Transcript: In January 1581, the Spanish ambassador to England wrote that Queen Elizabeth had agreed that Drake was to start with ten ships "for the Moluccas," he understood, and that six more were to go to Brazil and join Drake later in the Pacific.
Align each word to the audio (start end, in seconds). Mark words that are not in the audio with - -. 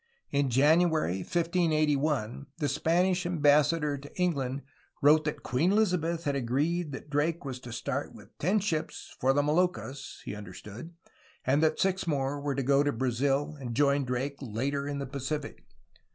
In 0.31 0.49
January 0.49 1.17
1581, 1.19 2.47
the 2.57 2.67
Spanish 2.67 3.23
ambassador 3.27 3.99
to 3.99 4.11
England 4.19 4.63
wrote 4.99 5.25
that 5.25 5.43
Queen 5.43 5.71
Elizabeth 5.73 6.23
had 6.23 6.35
agreed 6.35 6.91
that 6.91 7.11
Drake 7.11 7.45
was 7.45 7.59
to 7.59 7.71
start 7.71 8.11
with 8.15 8.35
ten 8.39 8.59
ships 8.61 9.15
"for 9.19 9.31
the 9.31 9.43
Moluccas," 9.43 10.23
he 10.25 10.33
understood, 10.33 10.95
and 11.45 11.61
that 11.61 11.79
six 11.79 12.07
more 12.07 12.41
were 12.41 12.55
to 12.55 12.63
go 12.63 12.81
to 12.81 12.91
Brazil 12.91 13.55
and 13.59 13.75
join 13.75 14.03
Drake 14.03 14.37
later 14.41 14.87
in 14.87 14.97
the 14.97 15.05
Pacific. 15.05 15.65